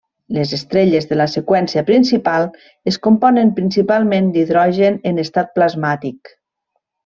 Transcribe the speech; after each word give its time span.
Les 0.35 0.51
estrelles 0.55 1.03
de 1.09 1.17
la 1.19 1.27
seqüència 1.33 1.83
principal 1.89 2.49
es 2.93 2.99
componen 3.09 3.53
principalment 3.61 4.33
d'hidrogen 4.39 4.99
en 5.13 5.25
estat 5.29 5.53
plasmàtic. 5.61 6.35